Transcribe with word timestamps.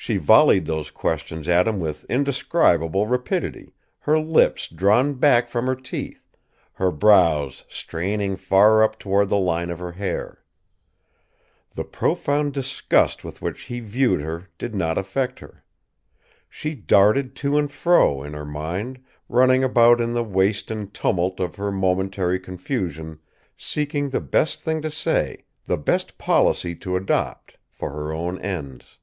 She 0.00 0.16
volleyed 0.16 0.64
those 0.64 0.90
questions 0.90 1.48
at 1.48 1.68
him 1.68 1.80
with 1.80 2.04
indescribable 2.06 3.06
rapidity, 3.06 3.74
her 3.98 4.18
lips 4.18 4.66
drawn 4.68 5.14
back 5.14 5.48
from 5.48 5.66
her 5.66 5.74
teeth, 5.74 6.30
her 6.74 6.90
brows 6.90 7.64
straining 7.68 8.36
far 8.36 8.82
up 8.82 8.98
toward 8.98 9.28
the 9.28 9.36
line 9.36 9.68
of 9.68 9.80
her 9.80 9.92
hair. 9.92 10.42
The 11.74 11.84
profound 11.84 12.54
disgust 12.54 13.22
with 13.22 13.42
which 13.42 13.62
he 13.62 13.80
viewed 13.80 14.22
her 14.22 14.48
did 14.56 14.74
not 14.74 14.96
affect 14.96 15.40
her. 15.40 15.62
She 16.48 16.74
darted 16.74 17.36
to 17.42 17.58
and 17.58 17.70
fro 17.70 18.22
in 18.22 18.32
her 18.32 18.46
mind, 18.46 19.04
running 19.28 19.62
about 19.62 20.00
in 20.00 20.14
the 20.14 20.24
waste 20.24 20.70
and 20.70 20.94
tumult 20.94 21.38
of 21.38 21.56
her 21.56 21.70
momentary 21.70 22.40
confusion, 22.40 23.18
seeking 23.58 24.08
the 24.08 24.20
best 24.22 24.62
thing 24.62 24.80
to 24.80 24.90
say, 24.90 25.44
the 25.66 25.76
best 25.76 26.16
policy 26.16 26.74
to 26.76 26.96
adopt, 26.96 27.58
for 27.68 27.90
her 27.90 28.10
own 28.14 28.40
ends. 28.40 28.96